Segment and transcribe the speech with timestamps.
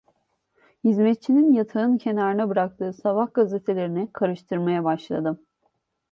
[0.83, 5.45] Hizmetçinin yatağın kenarına bıraktığı sabah gazetelerini karıştırmaya başladım.